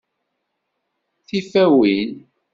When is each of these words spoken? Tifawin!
Tifawin! 1.27 2.09